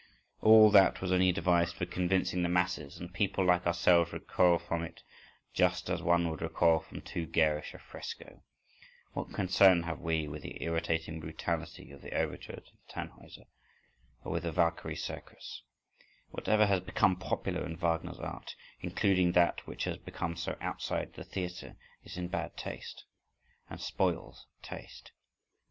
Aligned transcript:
All 0.41 0.71
that 0.71 0.99
was 0.99 1.11
only 1.11 1.31
devised 1.31 1.75
for 1.75 1.85
convincing 1.85 2.41
the 2.41 2.49
masses, 2.49 2.97
and 2.99 3.13
people 3.13 3.45
like 3.45 3.67
ourselves 3.67 4.11
recoil 4.11 4.57
from 4.57 4.81
it 4.83 5.03
just 5.53 5.91
as 5.91 6.01
one 6.01 6.27
would 6.27 6.41
recoil 6.41 6.79
from 6.79 7.01
too 7.01 7.27
garish 7.27 7.75
a 7.75 7.77
fresco. 7.77 8.41
What 9.13 9.31
concern 9.31 9.83
have 9.83 9.99
we 9.99 10.27
with 10.27 10.41
the 10.41 10.63
irritating 10.63 11.19
brutality 11.19 11.91
of 11.91 12.01
the 12.01 12.17
overture 12.17 12.61
to 12.61 12.71
the 12.71 12.91
"Tannhauser"? 12.91 13.43
Or 14.23 14.31
with 14.31 14.41
the 14.41 14.51
Walkyrie 14.51 14.95
Circus? 14.97 15.61
Whatever 16.31 16.65
has 16.65 16.79
become 16.79 17.15
popular 17.15 17.63
in 17.63 17.77
Wagner's 17.77 18.17
art, 18.17 18.55
including 18.79 19.33
that 19.33 19.67
which 19.67 19.83
has 19.83 19.97
become 19.97 20.35
so 20.35 20.57
outside 20.61 21.13
the 21.13 21.23
theatre, 21.23 21.75
is 22.03 22.17
in 22.17 22.27
bad 22.27 22.57
taste 22.57 23.05
and 23.69 23.79
spoils 23.79 24.47
taste. 24.63 25.11